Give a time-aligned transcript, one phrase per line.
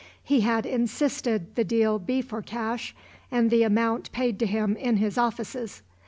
[0.23, 2.95] He had insisted the deal be for cash
[3.29, 5.83] and the amount paid to him in his offices.